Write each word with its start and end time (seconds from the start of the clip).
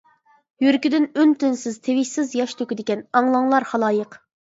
يۈرىكىدىن 0.63 1.03
ئۈن-تىنسىز، 1.09 1.77
تىۋىشسىز 1.87 2.33
ياش 2.39 2.55
تۆكىدىكەن. 2.63 3.05
ئاڭلاڭلار 3.21 3.67
خالايىق! 3.75 4.19